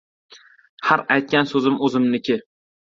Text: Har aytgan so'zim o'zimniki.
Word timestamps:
Har 0.89 1.05
aytgan 1.17 1.53
so'zim 1.55 1.81
o'zimniki. 1.91 2.43